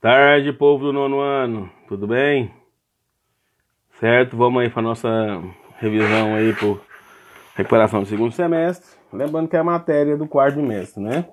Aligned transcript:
Tarde, 0.00 0.52
povo 0.52 0.84
do 0.84 0.92
nono 0.92 1.20
ano, 1.20 1.70
tudo 1.88 2.06
bem? 2.06 2.52
Certo, 3.98 4.36
vamos 4.36 4.62
aí 4.62 4.68
para 4.68 4.82
nossa 4.82 5.08
revisão 5.78 6.34
aí 6.34 6.52
por 6.52 6.82
recuperação 7.54 8.00
do 8.00 8.06
segundo 8.06 8.30
semestre. 8.30 8.94
Lembrando 9.10 9.48
que 9.48 9.56
é 9.56 9.58
a 9.58 9.64
matéria 9.64 10.14
do 10.14 10.28
quarto 10.28 10.56
bimestre, 10.56 11.02
né? 11.02 11.24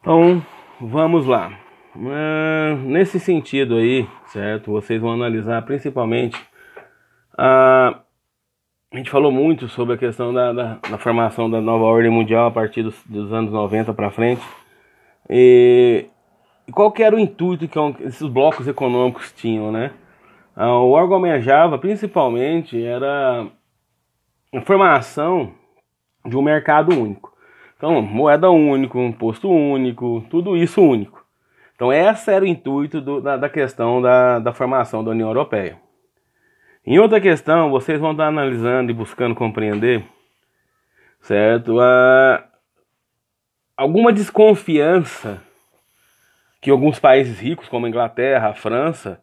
Então, 0.00 0.44
vamos 0.78 1.26
lá. 1.26 1.58
Uh, 1.96 2.76
nesse 2.84 3.18
sentido 3.18 3.76
aí, 3.76 4.06
certo? 4.26 4.70
Vocês 4.70 5.00
vão 5.00 5.12
analisar 5.12 5.62
principalmente 5.62 6.38
a. 7.36 8.02
A 8.92 8.96
gente 8.96 9.10
falou 9.10 9.30
muito 9.30 9.68
sobre 9.68 9.94
a 9.94 9.98
questão 9.98 10.32
da, 10.32 10.52
da, 10.52 10.74
da 10.90 10.98
formação 10.98 11.50
da 11.50 11.60
nova 11.60 11.84
ordem 11.84 12.10
mundial 12.10 12.46
a 12.46 12.50
partir 12.50 12.82
dos, 12.82 13.02
dos 13.04 13.32
anos 13.32 13.52
90 13.52 13.92
para 13.92 14.10
frente. 14.10 14.42
E 15.28 16.06
qual 16.72 16.92
que 16.92 17.02
era 17.02 17.16
o 17.16 17.18
intuito 17.18 17.66
que 17.66 17.78
esses 18.04 18.26
blocos 18.26 18.68
econômicos 18.68 19.32
tinham, 19.32 19.72
né? 19.72 19.92
Ah, 20.54 20.78
o 20.78 20.90
órgão 20.90 21.16
almejava 21.16 21.78
principalmente 21.78 22.82
era 22.82 23.46
a 24.52 24.60
formação 24.62 25.52
de 26.24 26.36
um 26.36 26.42
mercado 26.42 26.92
único. 26.92 27.32
Então, 27.76 28.02
moeda 28.02 28.50
única, 28.50 28.98
imposto 28.98 29.48
único, 29.48 30.24
tudo 30.28 30.56
isso 30.56 30.82
único. 30.82 31.24
Então, 31.74 31.92
esse 31.92 32.30
era 32.32 32.44
o 32.44 32.48
intuito 32.48 33.00
do, 33.00 33.20
da, 33.20 33.36
da, 33.36 33.48
questão 33.48 34.02
da, 34.02 34.40
da 34.40 34.52
formação 34.52 35.04
da 35.04 35.12
União 35.12 35.28
Europeia. 35.28 35.80
Em 36.84 36.98
outra 36.98 37.20
questão, 37.20 37.70
vocês 37.70 38.00
vão 38.00 38.10
estar 38.12 38.26
analisando 38.26 38.90
e 38.90 38.94
buscando 38.94 39.34
compreender, 39.34 40.04
certo? 41.20 41.78
Ah, 41.78 42.44
alguma 43.76 44.12
desconfiança 44.12 45.40
que 46.60 46.70
alguns 46.70 46.98
países 46.98 47.38
ricos, 47.38 47.68
como 47.68 47.86
a 47.86 47.88
Inglaterra, 47.88 48.48
a 48.48 48.54
França, 48.54 49.20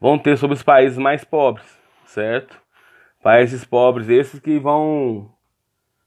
vão 0.00 0.18
ter 0.18 0.36
sobre 0.36 0.54
os 0.54 0.62
países 0.62 0.98
mais 0.98 1.24
pobres, 1.24 1.66
certo? 2.04 2.60
Países 3.22 3.64
pobres 3.64 4.08
esses 4.08 4.40
que 4.40 4.58
vão 4.58 5.30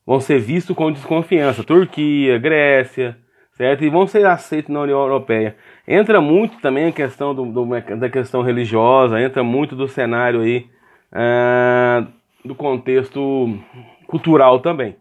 vão 0.06 0.20
ser 0.20 0.40
vistos 0.40 0.76
com 0.76 0.92
desconfiança, 0.92 1.64
Turquia, 1.64 2.38
Grécia, 2.40 3.18
certo? 3.54 3.84
E 3.84 3.90
vão 3.90 4.08
ser 4.08 4.26
aceitos 4.26 4.74
na 4.74 4.82
União 4.82 5.00
Europeia. 5.00 5.56
Entra 5.88 6.20
muito 6.20 6.60
também 6.60 6.88
a 6.88 6.92
questão 6.92 7.36
do, 7.36 7.46
do 7.46 7.66
da 7.98 8.10
questão 8.10 8.42
religiosa, 8.42 9.22
entra 9.22 9.44
muito 9.44 9.76
do 9.76 9.88
cenário 9.88 10.42
aí 10.42 10.68
ah, 11.12 12.08
do 12.44 12.56
contexto 12.56 13.60
cultural 14.08 14.60
também. 14.60 14.96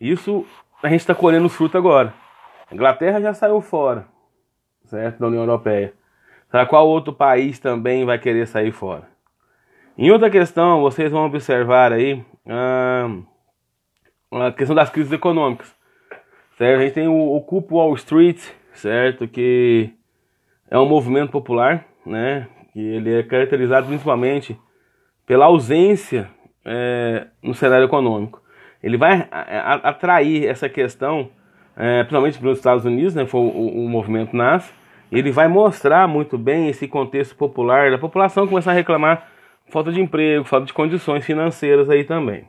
Isso 0.00 0.46
a 0.82 0.88
gente 0.88 1.00
está 1.00 1.14
colhendo 1.14 1.46
os 1.46 1.56
frutos 1.56 1.76
agora. 1.76 2.14
A 2.70 2.74
Inglaterra 2.74 3.20
já 3.20 3.34
saiu 3.34 3.60
fora, 3.60 4.06
certo? 4.86 5.18
Da 5.18 5.26
União 5.26 5.42
Europeia. 5.42 5.92
Será 6.50 6.64
qual 6.66 6.88
outro 6.88 7.12
país 7.12 7.58
também 7.58 8.04
vai 8.04 8.18
querer 8.18 8.46
sair 8.46 8.72
fora? 8.72 9.08
Em 9.98 10.10
outra 10.10 10.30
questão, 10.30 10.80
vocês 10.80 11.10
vão 11.10 11.26
observar 11.26 11.92
aí 11.92 12.24
a 14.32 14.52
questão 14.52 14.76
das 14.76 14.90
crises 14.90 15.12
econômicas. 15.12 15.74
Certo? 16.56 16.80
A 16.80 16.82
gente 16.82 16.94
tem 16.94 17.08
o 17.08 17.34
Ocupa 17.34 17.74
Wall 17.74 17.94
Street, 17.94 18.40
certo? 18.72 19.26
Que 19.28 19.90
é 20.70 20.78
um 20.78 20.86
movimento 20.86 21.30
popular, 21.30 21.84
né? 22.04 22.48
Que 22.72 22.80
ele 22.80 23.14
é 23.14 23.22
caracterizado 23.22 23.86
principalmente 23.86 24.58
pela 25.26 25.46
ausência 25.46 26.30
é, 26.64 27.26
no 27.42 27.54
cenário 27.54 27.84
econômico. 27.84 28.42
Ele 28.82 28.96
vai 28.96 29.28
atrair 29.82 30.46
essa 30.46 30.68
questão 30.68 31.30
é, 31.76 32.02
principalmente 32.02 32.38
para 32.38 32.48
os 32.48 32.58
Estados 32.58 32.84
Unidos, 32.84 33.14
né, 33.14 33.26
foi 33.26 33.40
o, 33.40 33.84
o, 33.84 33.88
movimento 33.88 34.34
nasce, 34.34 34.72
ele 35.12 35.30
vai 35.30 35.46
mostrar 35.46 36.08
muito 36.08 36.38
bem 36.38 36.68
esse 36.68 36.88
contexto 36.88 37.36
popular, 37.36 37.90
da 37.90 37.98
população 37.98 38.46
começar 38.46 38.70
a 38.70 38.74
reclamar 38.74 39.28
falta 39.68 39.92
de 39.92 40.00
emprego, 40.00 40.44
falta 40.44 40.66
de 40.66 40.72
condições 40.72 41.24
financeiras 41.24 41.90
aí 41.90 42.02
também. 42.02 42.44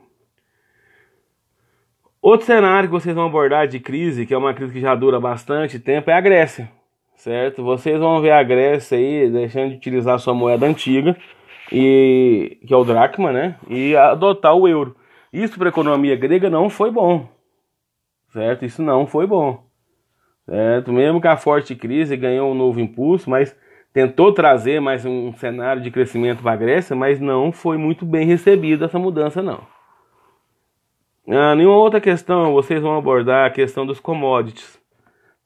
Outro 2.20 2.46
cenário 2.46 2.88
que 2.88 2.94
vocês 2.94 3.14
vão 3.14 3.26
abordar 3.26 3.68
de 3.68 3.78
crise, 3.78 4.26
que 4.26 4.34
é 4.34 4.38
uma 4.38 4.54
crise 4.54 4.72
que 4.72 4.80
já 4.80 4.94
dura 4.94 5.20
bastante 5.20 5.78
tempo, 5.78 6.10
é 6.10 6.14
a 6.14 6.20
Grécia, 6.20 6.68
certo? 7.14 7.62
Vocês 7.62 7.98
vão 7.98 8.20
ver 8.20 8.32
a 8.32 8.42
Grécia 8.42 8.98
aí 8.98 9.30
deixando 9.30 9.70
de 9.70 9.76
utilizar 9.76 10.18
sua 10.18 10.34
moeda 10.34 10.66
antiga, 10.66 11.16
e 11.70 12.58
que 12.66 12.72
é 12.72 12.76
o 12.76 12.84
dracma, 12.84 13.30
né? 13.30 13.56
E 13.68 13.94
adotar 13.94 14.54
o 14.54 14.66
euro. 14.66 14.96
Isso 15.32 15.58
para 15.58 15.68
a 15.68 15.70
economia 15.70 16.16
grega 16.16 16.50
não 16.50 16.68
foi 16.68 16.90
bom, 16.90 17.28
certo? 18.32 18.64
Isso 18.64 18.82
não 18.82 19.06
foi 19.06 19.26
bom, 19.26 19.64
certo? 20.46 20.92
Mesmo 20.92 21.20
que 21.20 21.28
a 21.28 21.36
forte 21.36 21.74
crise 21.74 22.16
ganhou 22.16 22.50
um 22.50 22.54
novo 22.54 22.80
impulso, 22.80 23.28
mas 23.28 23.56
tentou 23.92 24.32
trazer 24.32 24.80
mais 24.80 25.04
um 25.04 25.32
cenário 25.32 25.82
de 25.82 25.90
crescimento 25.90 26.42
para 26.42 26.52
a 26.52 26.56
Grécia, 26.56 26.94
mas 26.94 27.20
não 27.20 27.52
foi 27.52 27.76
muito 27.76 28.04
bem 28.04 28.26
recebida 28.26 28.86
essa 28.86 28.98
mudança 28.98 29.42
não. 29.42 29.60
Ah, 31.30 31.54
nenhuma 31.54 31.76
outra 31.76 32.00
questão, 32.00 32.52
vocês 32.52 32.80
vão 32.80 32.96
abordar 32.96 33.46
a 33.46 33.50
questão 33.50 33.84
dos 33.84 34.00
commodities, 34.00 34.80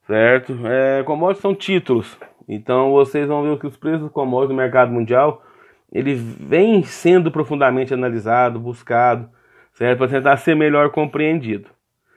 certo? 0.07 0.57
É, 0.65 1.03
commodities 1.03 1.41
são 1.41 1.53
títulos, 1.53 2.17
então 2.47 2.91
vocês 2.91 3.27
vão 3.27 3.43
ver 3.43 3.59
que 3.59 3.67
os 3.67 3.75
preços 3.75 4.01
dos 4.01 4.11
commodities 4.11 4.55
no 4.55 4.61
mercado 4.61 4.91
mundial 4.91 5.43
ele 5.91 6.15
vem 6.15 6.81
sendo 6.83 7.31
profundamente 7.31 7.93
analisado, 7.93 8.59
buscado, 8.59 9.29
certo? 9.73 9.99
Para 9.99 10.07
tentar 10.07 10.37
ser 10.37 10.55
melhor 10.55 10.89
compreendido. 10.89 11.69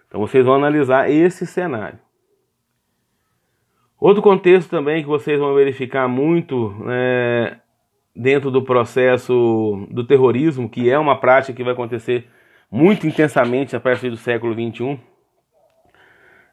Então 0.08 0.20
vocês 0.20 0.44
vão 0.44 0.54
analisar 0.54 1.10
esse 1.10 1.46
cenário. 1.46 1.98
Outro 3.98 4.22
contexto 4.22 4.68
também 4.68 5.02
que 5.02 5.08
vocês 5.08 5.38
vão 5.38 5.54
verificar 5.54 6.06
muito 6.06 6.74
é, 6.88 7.56
dentro 8.14 8.50
do 8.50 8.62
processo 8.62 9.86
do 9.90 10.04
terrorismo, 10.04 10.68
que 10.68 10.90
é 10.90 10.98
uma 10.98 11.18
prática 11.18 11.54
que 11.54 11.64
vai 11.64 11.72
acontecer 11.72 12.28
muito 12.70 13.06
intensamente 13.06 13.74
a 13.74 13.80
partir 13.80 14.10
do 14.10 14.16
século 14.16 14.52
XXI, 14.52 15.00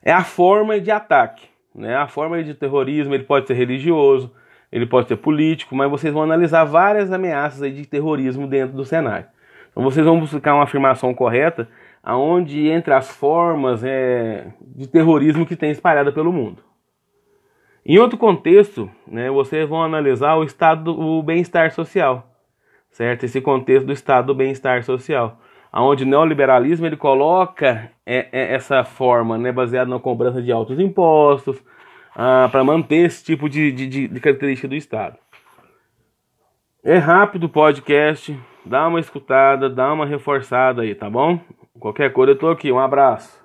é 0.01 0.11
a 0.11 0.23
forma 0.23 0.79
de 0.79 0.91
ataque. 0.91 1.47
Né? 1.75 1.95
A 1.95 2.07
forma 2.07 2.43
de 2.43 2.53
terrorismo 2.53 3.13
ele 3.13 3.23
pode 3.23 3.47
ser 3.47 3.55
religioso, 3.55 4.33
ele 4.71 4.85
pode 4.85 5.07
ser 5.07 5.17
político, 5.17 5.75
mas 5.75 5.89
vocês 5.89 6.13
vão 6.13 6.23
analisar 6.23 6.63
várias 6.63 7.11
ameaças 7.11 7.73
de 7.73 7.85
terrorismo 7.85 8.47
dentro 8.47 8.75
do 8.75 8.85
cenário. 8.85 9.25
Então 9.71 9.83
vocês 9.83 10.05
vão 10.05 10.19
buscar 10.19 10.53
uma 10.53 10.63
afirmação 10.63 11.13
correta 11.13 11.67
aonde 12.03 12.67
entre 12.67 12.93
as 12.93 13.09
formas 13.09 13.81
é, 13.83 14.47
de 14.61 14.87
terrorismo 14.87 15.45
que 15.45 15.55
tem 15.55 15.71
espalhada 15.71 16.11
pelo 16.11 16.33
mundo. 16.33 16.61
Em 17.85 17.97
outro 17.97 18.17
contexto, 18.17 18.91
né, 19.07 19.29
vocês 19.29 19.67
vão 19.67 19.81
analisar 19.81 20.35
o 20.35 20.43
estado 20.43 20.93
do 20.93 21.23
bem-estar 21.23 21.71
social, 21.71 22.29
certo? 22.91 23.23
Esse 23.23 23.39
contexto 23.39 23.85
do 23.85 23.93
estado 23.93 24.27
do 24.27 24.35
bem-estar 24.35 24.83
social, 24.83 25.39
aonde 25.71 26.03
o 26.03 26.07
neoliberalismo 26.07 26.85
ele 26.85 26.97
coloca 26.97 27.89
é, 28.05 28.27
é, 28.31 28.53
essa 28.53 28.83
forma, 28.83 29.37
né, 29.37 29.51
baseada 29.51 29.89
na 29.89 29.99
cobrança 29.99 30.41
de 30.41 30.51
altos 30.51 30.79
impostos, 30.79 31.61
ah, 32.15 32.47
para 32.51 32.63
manter 32.63 33.05
esse 33.05 33.23
tipo 33.23 33.49
de, 33.49 33.71
de, 33.71 34.07
de 34.07 34.19
característica 34.19 34.67
do 34.67 34.75
estado. 34.75 35.17
É 36.83 36.97
rápido 36.97 37.45
o 37.45 37.49
podcast, 37.49 38.37
dá 38.65 38.87
uma 38.87 38.99
escutada, 38.99 39.69
dá 39.69 39.91
uma 39.91 40.05
reforçada 40.05 40.83
aí, 40.83 40.93
tá 40.93 41.09
bom? 41.09 41.39
Qualquer 41.83 42.13
coisa 42.13 42.31
eu 42.31 42.37
tô 42.37 42.49
aqui. 42.49 42.71
Um 42.71 42.79
abraço. 42.79 43.42